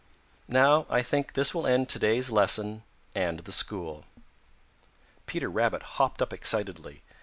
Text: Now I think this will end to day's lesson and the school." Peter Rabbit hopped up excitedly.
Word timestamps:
Now 0.47 0.87
I 0.89 1.03
think 1.03 1.33
this 1.33 1.53
will 1.53 1.67
end 1.67 1.87
to 1.89 1.99
day's 1.99 2.31
lesson 2.31 2.81
and 3.13 3.41
the 3.41 3.51
school." 3.51 4.05
Peter 5.27 5.47
Rabbit 5.47 5.83
hopped 6.01 6.23
up 6.23 6.33
excitedly. 6.33 7.03